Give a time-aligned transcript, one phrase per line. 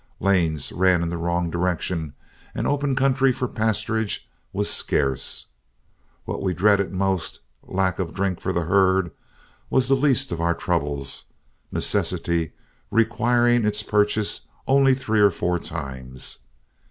[0.19, 2.15] Lanes ran in the wrong direction,
[2.55, 4.17] and open country for pasturage
[4.51, 5.45] was scarce.
[6.25, 9.11] What we dreaded most, lack of drink for the herd,
[9.69, 11.25] was the least of our troubles,
[11.71, 12.53] necessity
[12.89, 16.39] requiring its purchase only three or four times.